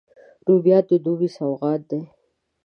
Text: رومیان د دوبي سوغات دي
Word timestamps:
رومیان 0.47 0.83
د 0.89 0.91
دوبي 1.05 1.29
سوغات 1.37 1.81
دي 1.89 2.01